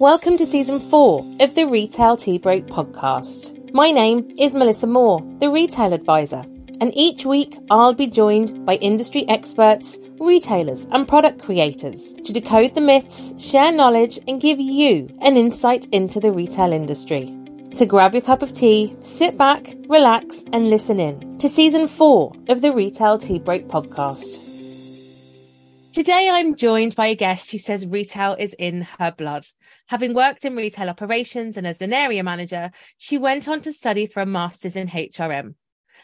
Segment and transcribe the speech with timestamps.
[0.00, 3.72] Welcome to season four of the Retail Tea Break podcast.
[3.72, 6.44] My name is Melissa Moore, the retail advisor,
[6.80, 12.74] and each week I'll be joined by industry experts, retailers, and product creators to decode
[12.74, 17.32] the myths, share knowledge, and give you an insight into the retail industry.
[17.70, 22.32] So grab your cup of tea, sit back, relax, and listen in to season four
[22.48, 24.40] of the Retail Tea Break podcast.
[25.92, 29.46] Today, I'm joined by a guest who says retail is in her blood.
[29.94, 34.08] Having worked in retail operations and as an area manager, she went on to study
[34.08, 35.54] for a master's in HRM.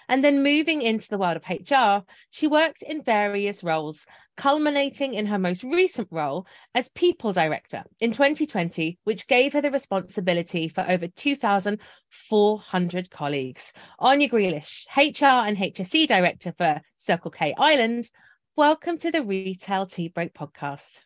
[0.09, 5.27] And then moving into the world of HR, she worked in various roles, culminating in
[5.27, 10.85] her most recent role as people director in 2020, which gave her the responsibility for
[10.89, 13.73] over 2,400 colleagues.
[14.01, 18.09] Áine Griallais, HR and HSE director for Circle K Ireland,
[18.55, 21.01] welcome to the Retail Tea Break podcast.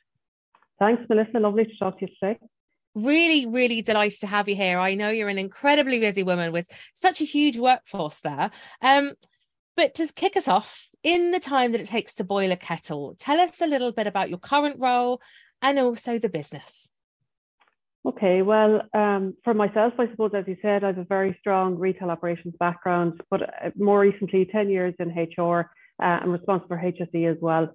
[0.79, 1.39] Thanks, Melissa.
[1.39, 2.39] Lovely to talk to you today.
[2.95, 4.79] Really, really delighted to have you here.
[4.79, 8.51] I know you're an incredibly busy woman with such a huge workforce there.
[8.81, 9.15] Um,
[9.77, 13.15] but to kick us off, in the time that it takes to boil a kettle,
[13.19, 15.21] tell us a little bit about your current role
[15.61, 16.91] and also the business.
[18.07, 21.77] Okay, well, um, for myself, I suppose, as you said, I have a very strong
[21.77, 25.71] retail operations background, but uh, more recently, 10 years in HR
[26.03, 27.75] uh, I'm responsible for HSE as well.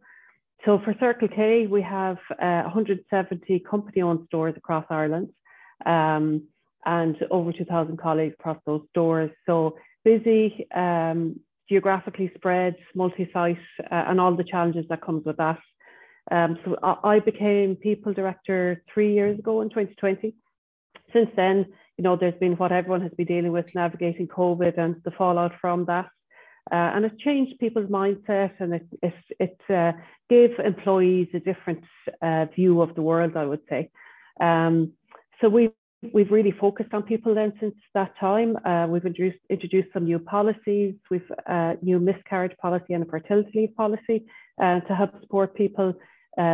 [0.65, 5.29] So for Circle K, we have uh, 170 company-owned stores across Ireland
[5.85, 6.43] um,
[6.85, 9.31] and over 2,000 colleagues across those stores.
[9.45, 15.59] So busy, um, geographically spread, multi-site, uh, and all the challenges that comes with that.
[16.31, 20.35] Um, so I became people director three years ago in 2020.
[21.13, 21.65] Since then,
[21.97, 25.53] you know, there's been what everyone has been dealing with, navigating COVID and the fallout
[25.59, 26.07] from that.
[26.71, 29.93] Uh, and it changed people's mindset and it, it, it uh,
[30.29, 31.83] gave employees a different
[32.21, 33.89] uh, view of the world, I would say.
[34.39, 34.93] Um,
[35.41, 35.69] so we,
[36.13, 38.57] we've really focused on people then since that time.
[38.65, 40.95] Uh, we've introduced, introduced some new policies.
[41.09, 44.25] We've uh, new miscarriage policy and a fertility leave policy
[44.61, 45.93] uh, to help support people.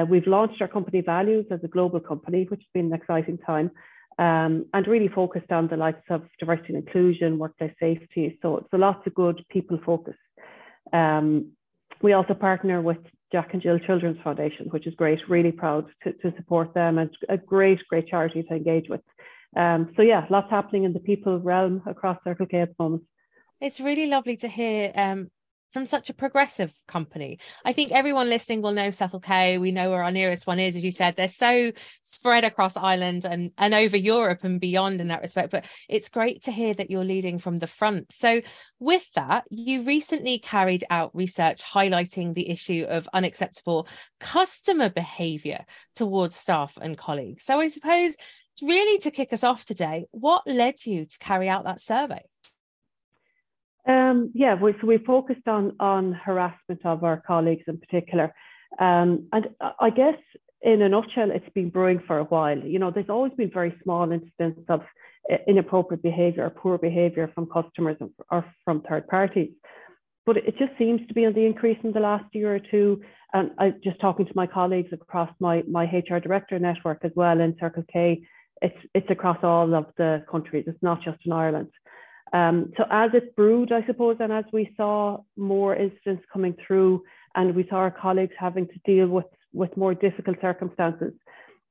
[0.10, 3.70] we've launched our company values as a global company, which has been an exciting time
[4.18, 8.38] um, and really focused on the likes of diversity and inclusion, workplace safety.
[8.42, 10.16] So, so lots of good people focus.
[10.94, 11.52] Um,
[12.02, 12.98] we also partner with
[13.32, 15.20] Jack and Jill Children's Foundation, which is great.
[15.28, 19.02] Really proud to, to support them and a great, great charity to engage with.
[19.56, 23.04] Um, so yeah, lots happening in the people realm across Circle K at the moment.
[23.62, 25.30] It's really lovely to hear um,
[25.72, 27.40] from such a progressive company.
[27.64, 29.58] I think everyone listening will know Circle K.
[29.58, 31.16] We know where our nearest one is, as you said.
[31.16, 31.72] They're so
[32.02, 35.52] spread across Ireland and, and over Europe and beyond in that respect.
[35.52, 38.14] But it's great to hear that you're leading from the front.
[38.14, 38.42] So,
[38.80, 43.88] with that, you recently carried out research highlighting the issue of unacceptable
[44.20, 45.66] customer behaviour
[45.96, 47.44] towards staff and colleagues.
[47.44, 48.16] So, I suppose
[48.62, 52.24] really to kick us off today, what led you to carry out that survey?
[53.88, 58.34] Um, yeah, we, so we focused on on harassment of our colleagues in particular,
[58.80, 60.18] um, and I guess
[60.66, 62.58] in a nutshell, it's been brewing for a while.
[62.58, 64.82] You know, there's always been very small incidents of
[65.32, 67.98] uh, inappropriate behaviour or poor behaviour from customers
[68.32, 69.52] or from third parties,
[70.26, 73.02] but it just seems to be on the increase in the last year or two.
[73.34, 77.40] And I just talking to my colleagues across my my HR director network as well
[77.40, 78.24] in Circle K.
[78.62, 80.66] It's it's across all of the countries.
[80.68, 81.70] It's not just in Ireland.
[82.34, 87.04] Um, so as it brewed, I suppose, and as we saw more incidents coming through,
[87.36, 91.14] and we saw our colleagues having to deal with with more difficult circumstances,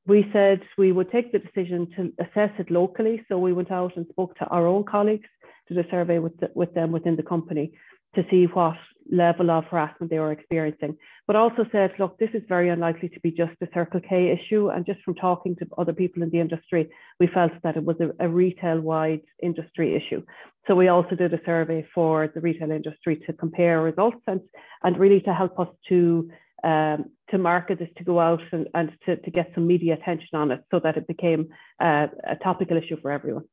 [0.06, 3.22] we said we would take the decision to assess it locally.
[3.28, 5.28] So we went out and spoke to our own colleagues,
[5.68, 7.72] did a survey with the, with them within the company
[8.14, 8.76] to see what
[9.10, 13.20] level of harassment they were experiencing, but also said, look, this is very unlikely to
[13.20, 14.68] be just a Circle K issue.
[14.68, 17.96] And just from talking to other people in the industry, we felt that it was
[18.00, 20.22] a, a retail wide industry issue.
[20.66, 24.40] So we also did a survey for the retail industry to compare results and,
[24.82, 26.30] and really to help us to
[26.62, 30.30] um, to market this, to go out and, and to, to get some media attention
[30.32, 33.44] on it so that it became uh, a topical issue for everyone.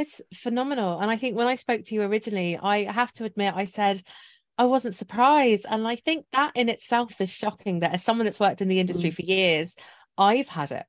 [0.00, 0.98] It's phenomenal.
[0.98, 4.02] And I think when I spoke to you originally, I have to admit, I said,
[4.56, 5.66] I wasn't surprised.
[5.68, 8.80] And I think that in itself is shocking that as someone that's worked in the
[8.80, 9.14] industry mm.
[9.14, 9.76] for years,
[10.16, 10.86] I've had it.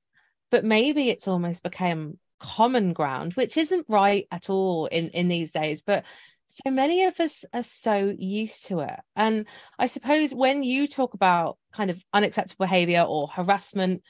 [0.49, 5.51] But maybe it's almost become common ground, which isn't right at all in, in these
[5.51, 5.83] days.
[5.83, 6.05] But
[6.47, 8.99] so many of us are so used to it.
[9.17, 9.45] And
[9.77, 14.03] I suppose when you talk about kind of unacceptable behavior or harassment,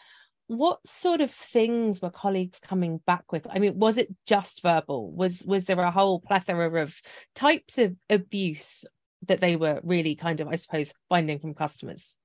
[0.51, 5.09] what sort of things were colleagues coming back with i mean was it just verbal
[5.11, 6.99] was was there a whole plethora of
[7.35, 8.83] types of abuse
[9.25, 12.17] that they were really kind of i suppose finding from customers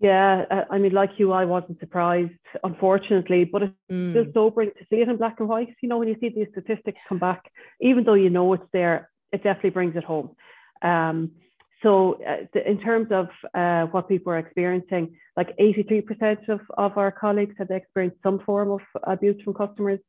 [0.00, 2.32] Yeah, uh, I mean, like you, I wasn't surprised,
[2.62, 4.10] unfortunately, but it's mm.
[4.10, 5.68] still sobering to see it in black and white.
[5.80, 7.42] You know, when you see these statistics come back,
[7.80, 10.34] even though you know it's there, it definitely brings it home.
[10.82, 11.30] Um,
[11.84, 17.12] so, uh, in terms of uh, what people are experiencing, like 83% of, of our
[17.12, 20.00] colleagues had experienced some form of abuse from customers.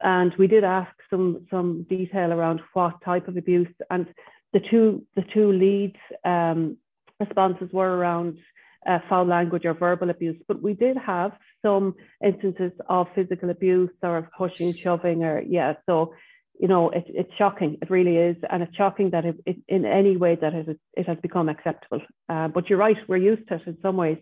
[0.00, 3.68] And we did ask some, some detail around what type of abuse.
[3.90, 4.06] And
[4.52, 6.78] the two, the two lead um,
[7.20, 8.38] responses were around
[8.86, 11.32] uh, foul language or verbal abuse, but we did have
[11.62, 11.94] some
[12.24, 15.74] instances of physical abuse or of pushing, shoving, or yeah.
[15.86, 16.14] So
[16.58, 17.78] you know, it, it's shocking.
[17.80, 21.06] It really is, and it's shocking that it, it in any way that it, it
[21.06, 22.00] has become acceptable.
[22.28, 24.18] Uh, but you're right, we're used to it in some ways,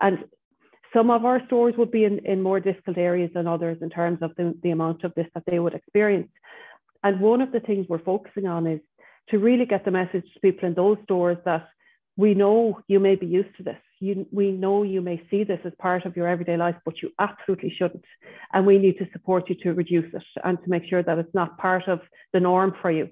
[0.00, 0.18] and
[0.94, 4.18] some of our stores would be in, in more difficult areas than others in terms
[4.22, 6.30] of the, the amount of this that they would experience.
[7.02, 8.80] And one of the things we're focusing on is
[9.30, 11.68] to really get the message to people in those stores that
[12.16, 15.60] we know you may be used to this you, we know you may see this
[15.64, 18.04] as part of your everyday life, but you absolutely shouldn't.
[18.52, 21.34] And we need to support you to reduce it and to make sure that it's
[21.34, 22.00] not part of
[22.32, 23.08] the norm for you.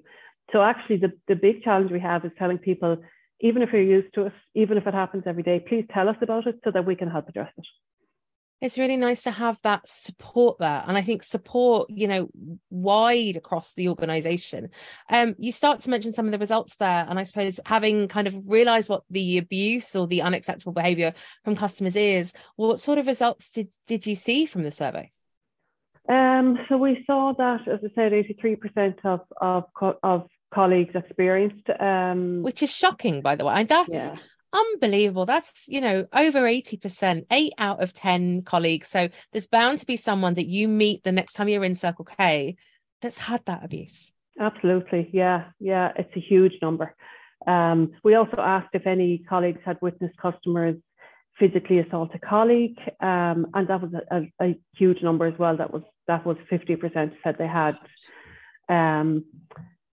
[0.51, 2.97] So actually the, the big challenge we have is telling people,
[3.41, 6.17] even if you're used to it, even if it happens every day, please tell us
[6.21, 7.65] about it so that we can help address it
[8.63, 10.83] it's really nice to have that support there.
[10.87, 12.29] And i think support you know
[12.69, 14.69] wide across the organization.
[15.09, 17.05] Um you start to mention some of the results there.
[17.07, 21.13] And i suppose having kind of realized what the abuse or the unacceptable behavior
[21.43, 25.11] from customers is what sort of results did did you see from the survey?
[26.07, 29.65] Um so we saw that as i said 83% of of
[30.03, 33.55] of colleagues experienced um which is shocking by the way.
[33.57, 34.15] And that's yeah
[34.53, 35.25] unbelievable.
[35.25, 38.87] That's, you know, over 80%, eight out of 10 colleagues.
[38.87, 42.05] So there's bound to be someone that you meet the next time you're in Circle
[42.05, 42.55] K
[43.01, 44.13] that's had that abuse.
[44.39, 45.09] Absolutely.
[45.11, 45.45] Yeah.
[45.59, 45.91] Yeah.
[45.97, 46.95] It's a huge number.
[47.45, 50.77] Um, we also asked if any colleagues had witnessed customers
[51.39, 55.57] physically assault a colleague, um, and that was a, a, a, huge number as well.
[55.57, 57.77] That was that was fifty percent said they had.
[58.69, 59.25] Um,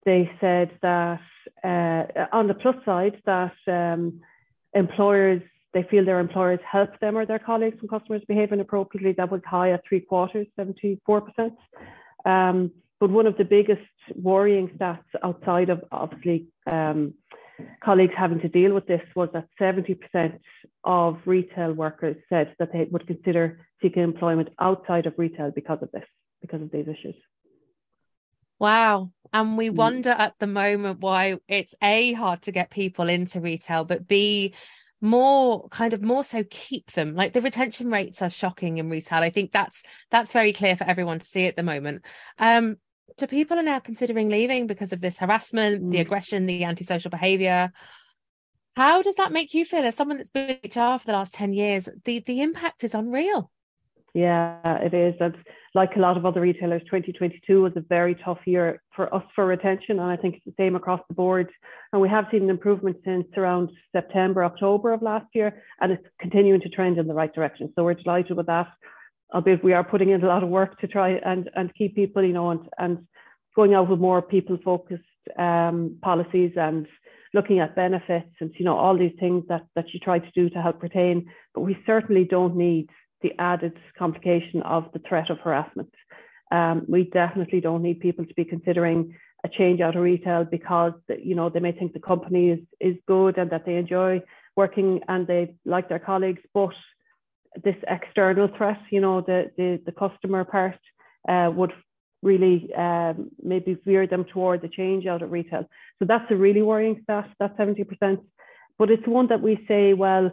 [0.04, 1.20] they said that
[1.64, 4.20] uh, on the plus side that um,
[4.74, 9.12] employers they feel their employers help them or their colleagues and customers behave inappropriately.
[9.12, 10.98] That was high at three quarters, 74%.
[12.24, 13.80] Um, but one of the biggest
[14.14, 17.14] worrying stats outside of obviously um,
[17.82, 20.38] colleagues having to deal with this was that 70%
[20.84, 25.90] of retail workers said that they would consider seeking employment outside of retail because of
[25.92, 26.04] this,
[26.42, 27.14] because of these issues.
[28.60, 29.10] Wow.
[29.32, 29.74] And we mm.
[29.74, 34.54] wonder at the moment why it's A, hard to get people into retail, but B,
[35.00, 39.20] more kind of more so keep them like the retention rates are shocking in retail
[39.20, 42.04] i think that's that's very clear for everyone to see at the moment
[42.38, 42.76] um
[43.16, 45.90] do people are now considering leaving because of this harassment mm.
[45.90, 47.72] the aggression the antisocial behavior
[48.76, 51.54] how does that make you feel as someone that's been HR for the last 10
[51.54, 53.50] years the the impact is unreal
[54.14, 55.14] yeah, it is.
[55.20, 55.36] And
[55.74, 59.46] like a lot of other retailers, 2022 was a very tough year for us for
[59.46, 60.00] retention.
[60.00, 61.48] And I think it's the same across the board.
[61.92, 66.06] And we have seen an improvement since around September, October of last year, and it's
[66.18, 67.72] continuing to trend in the right direction.
[67.76, 68.68] So we're delighted with that.
[69.32, 72.24] Albeit we are putting in a lot of work to try and, and keep people,
[72.24, 73.06] you know, and, and
[73.54, 75.04] going out with more people focused
[75.38, 76.88] um, policies and
[77.32, 80.50] looking at benefits and you know all these things that that you try to do
[80.50, 82.88] to help retain but we certainly don't need
[83.22, 85.92] the added complication of the threat of harassment.
[86.50, 90.92] Um, we definitely don't need people to be considering a change out of retail because
[91.22, 94.22] you know they may think the company is is good and that they enjoy
[94.56, 96.74] working and they like their colleagues, but
[97.64, 100.78] this external threat, you know, the the, the customer part
[101.28, 101.72] uh, would
[102.22, 105.64] really um, maybe veer them towards a change out of retail.
[105.98, 108.20] So that's a really worrying stat, that 70%.
[108.78, 110.30] But it's one that we say, well,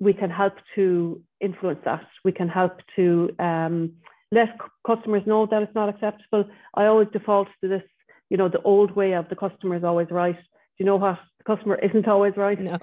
[0.00, 2.06] we can help to influence that.
[2.24, 3.92] We can help to um,
[4.32, 4.48] let
[4.86, 6.44] customers know that it's not acceptable.
[6.74, 7.82] I always default to this,
[8.30, 10.36] you know, the old way of the customer is always right.
[10.36, 11.18] Do you know what?
[11.38, 12.58] The customer isn't always right.
[12.60, 12.78] No.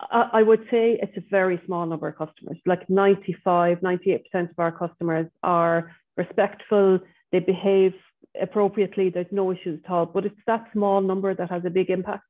[0.00, 2.58] I, I would say it's a very small number of customers.
[2.64, 7.00] Like 95, 98% of our customers are respectful,
[7.32, 7.92] they behave
[8.40, 10.06] appropriately, there's no issues at all.
[10.06, 12.24] But it's that small number that has a big impact.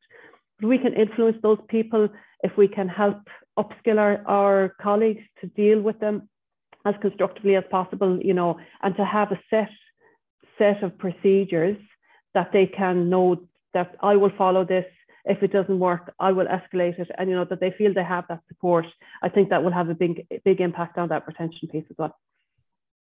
[0.62, 2.08] We can influence those people
[2.42, 3.18] if we can help
[3.58, 6.28] upskill our, our colleagues to deal with them
[6.84, 9.68] as constructively as possible, you know, and to have a set
[10.58, 11.76] set of procedures
[12.34, 13.36] that they can know
[13.74, 14.84] that I will follow this.
[15.24, 18.02] If it doesn't work, I will escalate it, and you know that they feel they
[18.02, 18.86] have that support.
[19.22, 22.16] I think that will have a big big impact on that retention piece as well.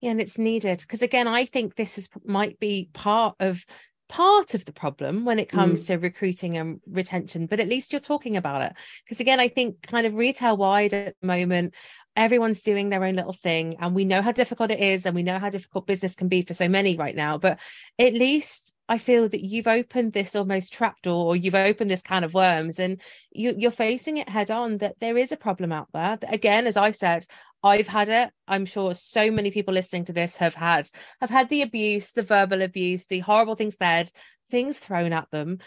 [0.02, 3.66] Yeah, and it's needed because again, I think this is might be part of
[4.10, 5.88] part of the problem when it comes mm.
[5.88, 8.74] to recruiting and retention but at least you're talking about it
[9.04, 11.74] because again i think kind of retail wide at the moment
[12.18, 15.24] everyone's doing their own little thing and we know how difficult it is and we
[15.24, 17.60] know how difficult business can be for so many right now but
[18.00, 22.24] at least I feel that you've opened this almost trapdoor or you've opened this can
[22.24, 25.90] of worms and you, are facing it head on that there is a problem out
[25.94, 26.16] there.
[26.18, 27.26] That again, as I've said,
[27.64, 28.32] I've had it.
[28.48, 32.22] I'm sure so many people listening to this have had have had the abuse, the
[32.22, 34.10] verbal abuse, the horrible things said,
[34.50, 35.60] things thrown at them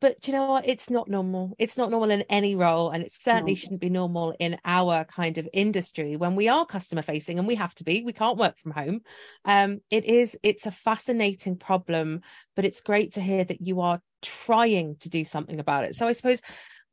[0.00, 0.68] but you know what?
[0.68, 1.54] It's not normal.
[1.58, 3.56] It's not normal in any role and it certainly no.
[3.56, 7.54] shouldn't be normal in our kind of industry when we are customer facing and we
[7.56, 8.02] have to be.
[8.02, 9.02] We can't work from home.
[9.44, 12.22] Um it is it's a fascinating problem
[12.56, 15.94] but it's great to hear that you are trying to do something about it.
[15.94, 16.40] So i suppose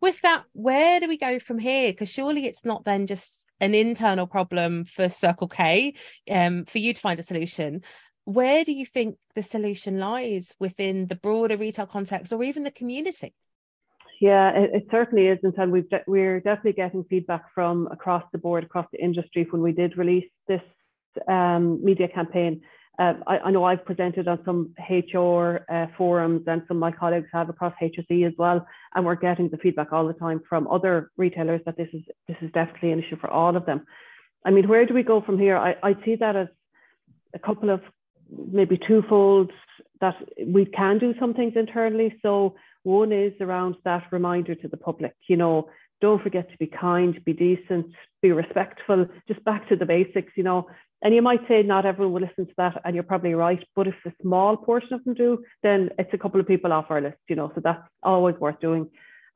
[0.01, 1.91] with that where do we go from here?
[1.91, 5.95] Because surely it's not then just an internal problem for circle k
[6.29, 7.81] um for you to find a solution
[8.27, 12.71] where do you think the solution lies within the broader retail context or even the
[12.71, 13.33] community?
[14.19, 18.37] Yeah, it, it certainly isn't, and we've de- we're definitely getting feedback from across the
[18.37, 19.47] board, across the industry.
[19.49, 20.61] When we did release this
[21.29, 22.63] um, media campaign,
[22.99, 26.91] uh, I, I, know I've presented on some HR uh, forums, and some of my
[26.91, 30.67] colleagues have across HSE as well, and we're getting the feedback all the time from
[30.67, 33.85] other retailers that this is this is definitely an issue for all of them.
[34.43, 35.55] I mean, where do we go from here?
[35.55, 36.47] I, I see that as
[37.33, 37.81] a couple of
[38.51, 39.51] maybe twofold
[40.01, 40.15] that
[40.45, 42.17] we can do some things internally.
[42.21, 45.69] So one is around that reminder to the public, you know,
[45.99, 47.87] don't forget to be kind, be decent,
[48.21, 50.67] be respectful, just back to the basics, you know.
[51.01, 53.63] And you might say not everyone will listen to that, and you're probably right.
[53.75, 56.85] But if a small portion of them do, then it's a couple of people off
[56.89, 57.51] our list, you know.
[57.55, 58.89] So that's always worth doing.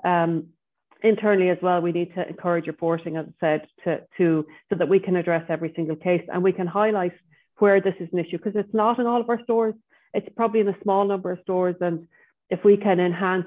[0.04, 0.48] Um,
[1.04, 4.90] internally as well, we need to encourage reporting, as I said, to, to so that
[4.90, 7.14] we can address every single case and we can highlight
[7.62, 9.76] where this is an issue because it's not in all of our stores.
[10.14, 11.76] It's probably in a small number of stores.
[11.80, 12.08] And
[12.50, 13.46] if we can enhance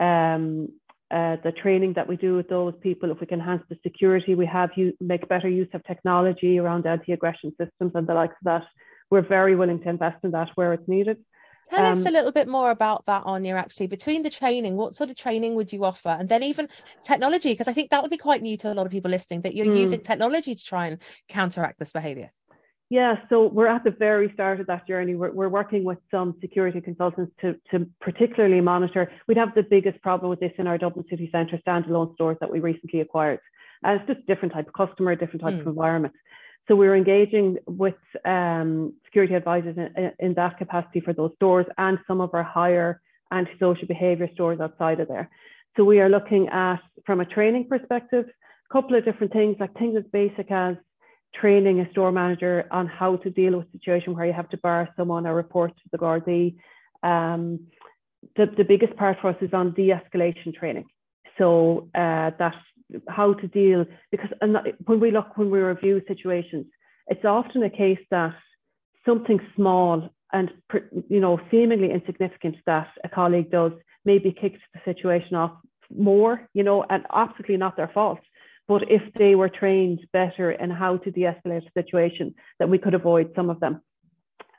[0.00, 0.68] um,
[1.10, 4.34] uh, the training that we do with those people, if we can enhance the security
[4.34, 8.44] we have, you make better use of technology around anti-aggression systems and the likes of
[8.44, 8.64] that,
[9.10, 11.18] we're very willing to invest in that where it's needed.
[11.70, 13.86] Tell um, us a little bit more about that, Áine, actually.
[13.86, 16.10] Between the training, what sort of training would you offer?
[16.10, 16.68] And then even
[17.02, 19.42] technology, because I think that would be quite new to a lot of people listening,
[19.42, 19.78] that you're mm.
[19.78, 22.30] using technology to try and counteract this behaviour.
[22.92, 25.14] Yeah, so we're at the very start of that journey.
[25.14, 29.10] We're, we're working with some security consultants to, to particularly monitor.
[29.26, 32.52] We'd have the biggest problem with this in our Dublin City Centre standalone stores that
[32.52, 33.40] we recently acquired.
[33.82, 35.60] And it's just different type of customer, different type mm.
[35.60, 35.70] of hmm.
[35.70, 36.14] environment.
[36.68, 37.94] So we're engaging with
[38.26, 43.00] um, security advisors in, in, that capacity for those stores and some of our higher
[43.32, 45.30] antisocial behaviour stores outside of there.
[45.78, 49.72] So we are looking at, from a training perspective, a couple of different things, like
[49.78, 50.76] things as basic as
[51.34, 54.58] training a store manager on how to deal with a situation where you have to
[54.58, 56.56] bar someone or report to the Gardaí.
[57.02, 57.68] Um,
[58.36, 60.86] the, the biggest part for us is on de-escalation training.
[61.38, 62.54] So uh, that
[63.08, 64.28] how to deal because
[64.84, 66.66] when we look when we review situations,
[67.08, 68.34] it's often a case that
[69.06, 70.50] something small and
[71.08, 73.72] you know seemingly insignificant that a colleague does
[74.04, 75.52] maybe kicks the situation off
[75.94, 78.20] more, you know, and absolutely not their fault.
[78.68, 82.94] But if they were trained better in how to de-escalate a situation, then we could
[82.94, 83.82] avoid some of them.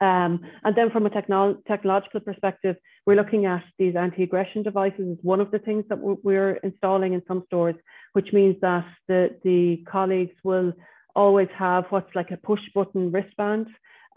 [0.01, 5.17] Um, and then from a technolo technological perspective, we're looking at these anti-aggression devices as
[5.21, 7.75] one of the things that we're installing in some stores,
[8.11, 10.73] which means that the, the colleagues will
[11.15, 13.67] always have what's like a push button wristband.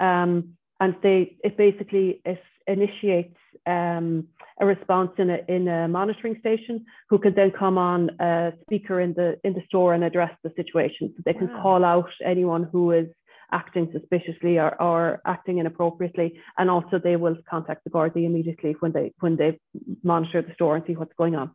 [0.00, 4.26] Um, and they it basically it initiates um,
[4.60, 9.00] a response in a, in a monitoring station who can then come on a speaker
[9.00, 11.12] in the in the store and address the situation.
[11.16, 11.62] So they can wow.
[11.62, 13.08] call out anyone who is
[13.52, 18.92] acting suspiciously or, or acting inappropriately, and also they will contact the Gardaí immediately when
[18.92, 19.58] they when they
[20.02, 21.50] monitor the store and see what's going on.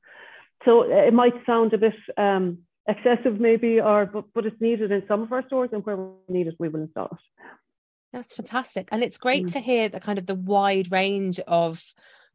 [0.66, 4.92] So uh, it might sound a bit um, excessive, maybe, or but, but it's needed
[4.92, 7.18] in some of our stores, and where we need it, we will install it.
[8.14, 8.90] That's fantastic.
[8.92, 9.54] And it's great mm.
[9.54, 11.84] to hear the kind of the wide range of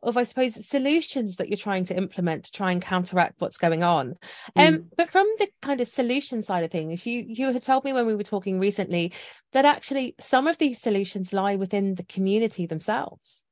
[0.03, 3.83] of I suppose solutions that you're trying to implement to try and counteract what's going
[3.83, 4.17] on.
[4.55, 4.85] Um, mm.
[4.97, 8.07] but from the kind of solution side of things, you you had told me when
[8.07, 9.13] we were talking recently
[9.53, 13.43] that actually some of these solutions lie within the community themselves.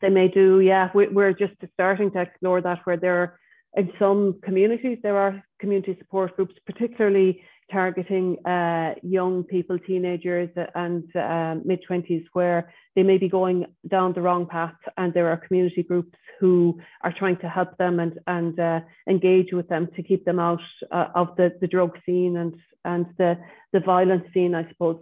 [0.00, 0.88] They may do, yeah.
[0.94, 3.40] We, we're just starting to explore that where there are
[3.76, 11.04] in some communities there are community support groups, particularly targeting uh, young people, teenagers, and
[11.16, 15.36] uh, mid 20s, where they may be going down the wrong path, and there are
[15.36, 20.02] community groups who are trying to help them and and uh, engage with them to
[20.02, 20.60] keep them out
[20.90, 23.38] uh, of the, the drug scene and and the
[23.72, 24.98] the violent scene, I suppose.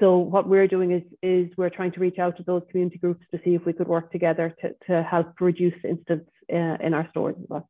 [0.00, 3.24] So what we're doing is is we're trying to reach out to those community groups
[3.32, 7.08] to see if we could work together to to help reduce incidents uh, in our
[7.10, 7.68] stores as well.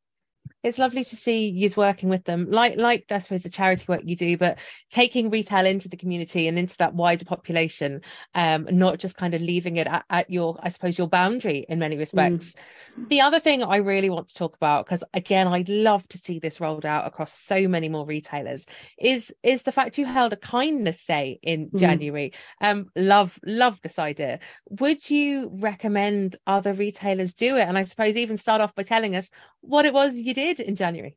[0.62, 2.50] It's lovely to see you working with them.
[2.50, 4.59] Like like I suppose the charity work you do but
[4.91, 8.00] taking retail into the community and into that wider population
[8.35, 11.79] um not just kind of leaving it at, at your I suppose your boundary in
[11.79, 12.55] many respects.
[12.99, 13.09] Mm.
[13.09, 16.38] the other thing I really want to talk about because again I'd love to see
[16.38, 18.67] this rolled out across so many more retailers
[18.99, 21.79] is is the fact you held a kindness day in mm.
[21.79, 22.33] January.
[22.61, 24.41] Um love love this idea.
[24.71, 27.69] Would you recommend other retailers do it?
[27.69, 30.75] And I suppose even start off by telling us what it was you did in
[30.75, 31.17] January.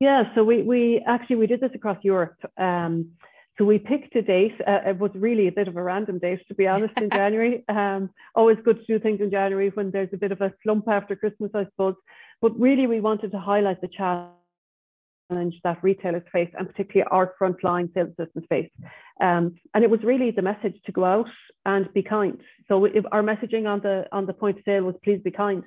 [0.00, 2.36] Yeah, so we we actually we did this across Europe.
[2.58, 3.12] Um,
[3.58, 4.54] so we picked a date.
[4.66, 7.62] Uh, it was really a bit of a random date, to be honest, in January.
[7.68, 10.88] Um, always good to do things in January when there's a bit of a slump
[10.88, 11.94] after Christmas, I suppose.
[12.40, 17.92] But really, we wanted to highlight the challenge that retailers face, and particularly our frontline
[17.94, 18.70] sales assistants face.
[19.20, 21.28] Um, and it was really the message to go out
[21.64, 22.40] and be kind.
[22.68, 25.62] So if our messaging on the on the point of sale was please be kind,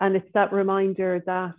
[0.00, 1.54] and it's that reminder that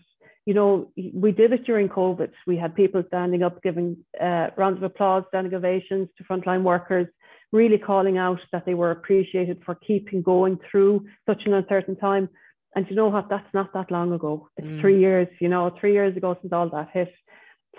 [0.49, 2.31] you know, we did it during COVID.
[2.47, 7.05] We had people standing up, giving uh, rounds of applause, standing ovations to frontline workers,
[7.51, 12.29] really calling out that they were appreciated for keeping going through such an uncertain time.
[12.75, 13.29] And you know what?
[13.29, 14.49] That's not that long ago.
[14.57, 14.81] It's mm.
[14.81, 17.13] three years, you know, three years ago since all that hit.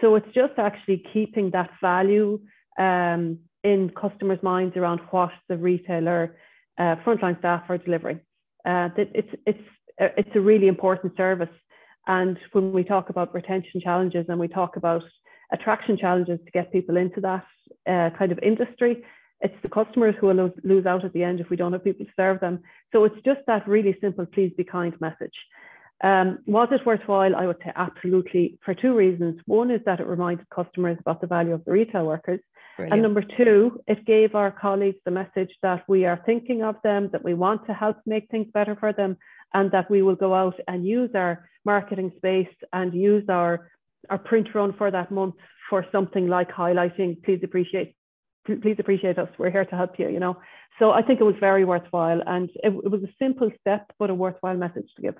[0.00, 2.38] So it's just actually keeping that value
[2.78, 6.36] um, in customers' minds around what the retailer
[6.78, 8.20] uh, frontline staff are delivering.
[8.64, 9.66] Uh, that it's it's
[9.98, 11.56] it's a really important service
[12.06, 15.02] and when we talk about retention challenges and we talk about
[15.52, 17.44] attraction challenges to get people into that
[17.86, 19.02] uh, kind of industry,
[19.40, 22.04] it's the customers who will lose, out at the end if we don't have people
[22.04, 22.60] to serve them.
[22.92, 25.34] So it's just that really simple, please be kind message.
[26.02, 27.36] Um, was it worthwhile?
[27.36, 29.40] I would say absolutely for two reasons.
[29.46, 32.40] One is that it reminded customers about the value of the retail workers.
[32.76, 32.92] Brilliant.
[32.94, 37.10] And number two, it gave our colleagues the message that we are thinking of them,
[37.12, 39.18] that we want to help make things better for them,
[39.54, 43.70] and that we will go out and use our marketing space and use our,
[44.08, 45.34] our print run for that month
[45.68, 47.94] for something like highlighting, please appreciate,
[48.46, 49.28] please appreciate us.
[49.38, 50.36] We're here to help you, you know.
[50.78, 54.10] So I think it was very worthwhile and it, it was a simple step, but
[54.10, 55.14] a worthwhile message to give.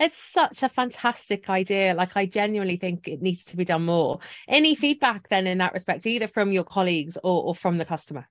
[0.00, 1.94] It's such a fantastic idea.
[1.94, 4.20] Like, I genuinely think it needs to be done more.
[4.48, 8.26] Any feedback then in that respect, either from your colleagues or, or from the customer?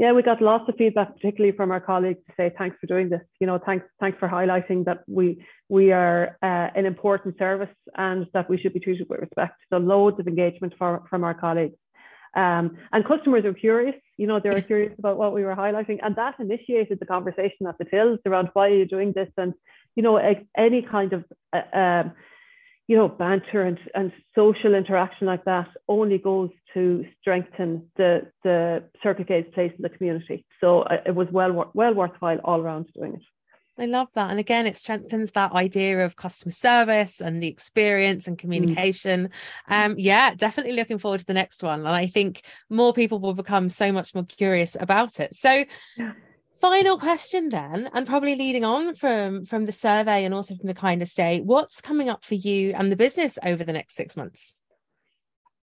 [0.00, 3.10] Yeah, we got lots of feedback, particularly from our colleagues, to say thanks for doing
[3.10, 3.20] this.
[3.38, 8.26] You know, thanks thanks for highlighting that we we are uh, an important service and
[8.32, 9.56] that we should be treated with respect.
[9.68, 11.76] So loads of engagement for, from our colleagues.
[12.34, 15.98] Um, and customers are curious, you know, they were curious about what we were highlighting,
[16.00, 19.52] and that initiated the conversation at the tills around why are you doing this, and
[19.96, 20.16] you know,
[20.56, 22.12] any kind of uh, um,
[22.90, 28.82] you know, banter and, and social interaction like that only goes to strengthen the, the
[29.00, 30.44] Circle K's place in the community.
[30.60, 33.22] So uh, it was well, well worthwhile all around doing it.
[33.78, 34.30] I love that.
[34.30, 38.40] And again, it strengthens that idea of customer service and the experience and mm.
[38.40, 39.30] communication.
[39.70, 39.84] Mm.
[39.86, 41.78] Um, yeah, definitely looking forward to the next one.
[41.78, 45.32] And I think more people will become so much more curious about it.
[45.36, 45.64] So,
[45.96, 46.14] yeah
[46.60, 50.74] final question then and probably leading on from from the survey and also from the
[50.74, 54.16] kind of day what's coming up for you and the business over the next six
[54.16, 54.54] months?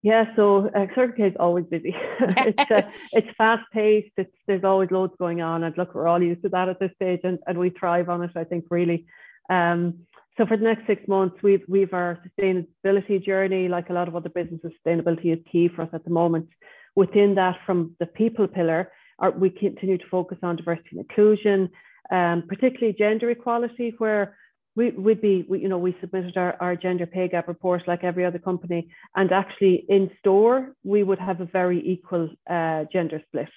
[0.03, 0.87] Yeah so uh,
[1.19, 1.95] is always busy.
[2.21, 2.47] Yes.
[2.47, 5.65] it's uh, it's fast paced it's there's always loads going on.
[5.65, 8.23] And look we're all used to that at this stage and, and we thrive on
[8.23, 9.07] it i think really.
[9.51, 10.07] Um,
[10.37, 14.17] so for the next six months we've we've our sustainability journey like a lot of
[14.17, 16.49] other businesses sustainability is key for us at the moment.
[16.95, 21.71] Within that from the people pillar our, we continue to focus on diversity and inclusion,
[22.11, 24.37] um, particularly gender equality, where
[24.75, 28.05] we would be, we, you know, we submitted our, our gender pay gap report like
[28.05, 33.23] every other company, and actually in store we would have a very equal uh, gender
[33.27, 33.49] split.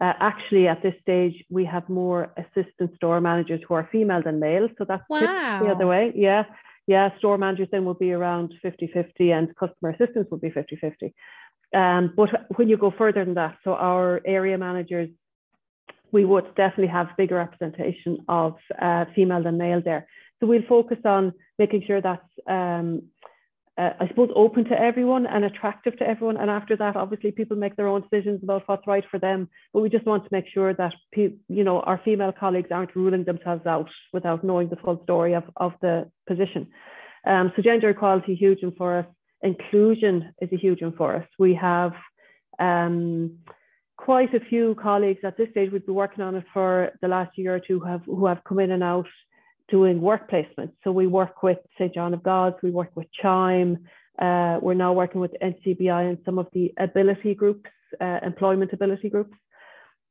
[0.00, 4.38] Uh, actually, at this stage, we have more assistant store managers who are female than
[4.38, 5.60] male, so that's wow.
[5.60, 6.12] the other way.
[6.14, 6.44] Yeah,
[6.86, 9.04] yeah, store managers then will be around 50-50
[9.36, 11.12] and customer assistants will be 50-50.
[11.74, 15.10] Um, but when you go further than that, so our area managers,
[16.10, 20.06] we would definitely have bigger representation of uh, female than male there.
[20.40, 23.02] So we'll focus on making sure that's, um,
[23.76, 26.38] uh, I suppose, open to everyone and attractive to everyone.
[26.38, 29.48] And after that, obviously, people make their own decisions about what's right for them.
[29.72, 33.24] But we just want to make sure that you know our female colleagues aren't ruling
[33.24, 36.68] themselves out without knowing the full story of, of the position.
[37.26, 39.06] Um, so gender equality huge and for us
[39.42, 41.26] inclusion is a huge one for us.
[41.38, 41.92] We have
[42.58, 43.38] um,
[43.96, 45.70] quite a few colleagues at this stage.
[45.72, 48.42] We've been working on it for the last year or two who have, who have
[48.44, 49.06] come in and out
[49.68, 50.72] doing work placements.
[50.82, 51.94] So we work with St.
[51.94, 53.86] John of God's, we work with Chime,
[54.18, 57.70] uh, we're now working with NCBI and some of the ability groups,
[58.00, 59.36] uh, employment ability groups.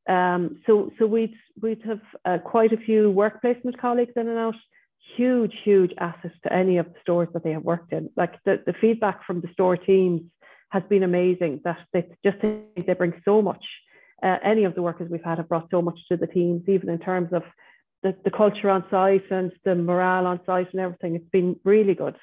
[0.08, 4.38] Um, so so we'd, we'd have uh, quite a few work placement colleagues in and
[4.38, 4.56] out
[5.16, 8.10] huge, huge asset to any of the stores that they have worked in.
[8.16, 10.22] Like the, the feedback from the store teams
[10.70, 13.64] has been amazing that they just think they bring so much.
[14.22, 16.90] Uh, any of the workers we've had have brought so much to the teams, even
[16.90, 17.44] in terms of
[18.04, 21.16] the, the culture on site and the morale on site and everything.
[21.16, 22.16] It's been really good.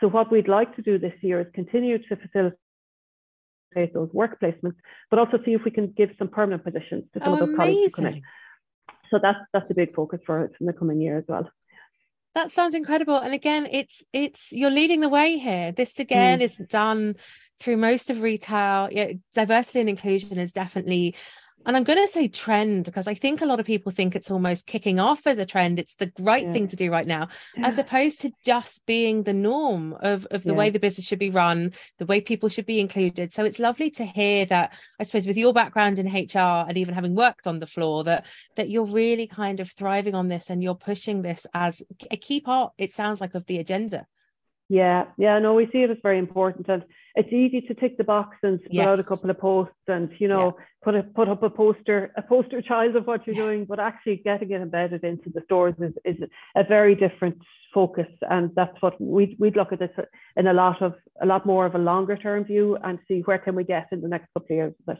[0.00, 4.76] So what we'd like to do this year is continue to facilitate those work placements,
[5.10, 7.92] but also see if we can give some permanent positions to some of those colleagues
[7.96, 8.22] who come in.
[9.10, 11.50] So that's that's a big focus for us in the coming year as well.
[12.34, 13.16] That sounds incredible.
[13.16, 15.72] And again, it's it's you're leading the way here.
[15.72, 16.42] This again mm.
[16.42, 17.16] is done
[17.58, 18.88] through most of retail.
[18.90, 21.16] Yeah, diversity and inclusion is definitely
[21.66, 24.30] and I'm going to say trend because I think a lot of people think it's
[24.30, 25.78] almost kicking off as a trend.
[25.78, 26.52] It's the right yeah.
[26.52, 27.66] thing to do right now, yeah.
[27.66, 30.56] as opposed to just being the norm of, of the yeah.
[30.56, 33.32] way the business should be run, the way people should be included.
[33.32, 36.94] So it's lovely to hear that, I suppose, with your background in HR and even
[36.94, 40.62] having worked on the floor, that that you're really kind of thriving on this and
[40.62, 44.06] you're pushing this as a key part, it sounds like, of the agenda.
[44.70, 46.84] Yeah, yeah, no, we see it as very important, and
[47.16, 48.86] it's easy to tick the box and put yes.
[48.86, 50.64] out a couple of posts, and you know, yeah.
[50.84, 53.46] put a put up a poster, a poster child of what you're yeah.
[53.46, 53.64] doing.
[53.64, 56.22] But actually, getting it embedded into the stores is is
[56.54, 57.38] a very different
[57.74, 59.90] focus, and that's what we we'd look at this
[60.36, 63.38] in a lot of a lot more of a longer term view and see where
[63.38, 64.98] can we get in the next couple of years it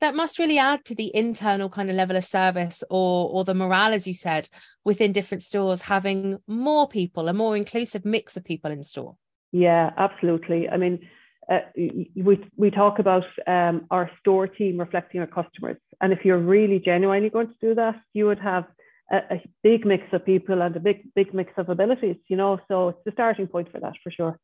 [0.00, 3.54] that must really add to the internal kind of level of service or or the
[3.54, 4.48] morale as you said
[4.84, 9.16] within different stores having more people a more inclusive mix of people in store.
[9.52, 10.68] Yeah absolutely.
[10.68, 11.08] I mean
[11.50, 15.76] uh, we we talk about um, our store team reflecting our customers.
[16.00, 18.64] And if you're really genuinely going to do that you would have
[19.10, 22.58] a, a, big mix of people and a big big mix of abilities you know
[22.68, 24.38] so it's the starting point for that for sure.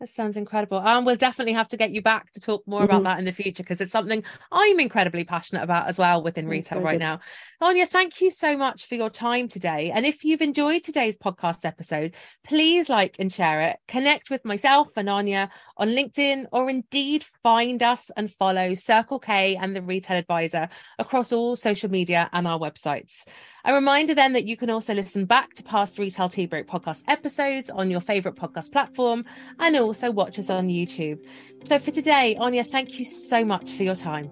[0.00, 0.80] That sounds incredible.
[0.80, 2.90] And we'll definitely have to get you back to talk more mm-hmm.
[2.90, 4.22] about that in the future because it's something
[4.52, 7.20] i'm incredibly passionate about as well within retail right now.
[7.62, 9.90] Áine thank you so much for your time today.
[9.90, 13.78] And if you've enjoyed today's podcast episode please like and share it.
[13.88, 19.56] Connect with myself and Áine on linkedin or indeed find us and follow circle k
[19.56, 23.24] and the retail advisor across all social media and our websites
[23.64, 27.02] a reminder then that you can also listen back to past Retail Tea Break podcast
[27.08, 29.24] episodes on your favourite podcast platform
[29.58, 31.18] and also watch us on YouTube.
[31.62, 34.30] So for today, Áine, thank you so much for your time.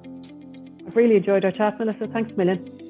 [0.87, 2.09] I've really enjoyed our chat, Melissa.
[2.09, 2.82] Thanks a.